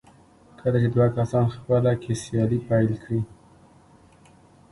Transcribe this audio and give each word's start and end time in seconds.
کله 0.59 0.77
چې 0.83 0.89
دوه 0.95 1.07
کسان 1.17 1.45
خپله 1.55 1.91
کې 2.01 2.13
سیالي 2.23 2.59
پيل 2.67 2.91
کړي. 3.03 3.21